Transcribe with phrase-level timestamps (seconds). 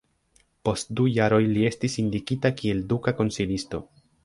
[0.69, 3.87] Post du jaroj li estis indikita kiel duka konsilisto.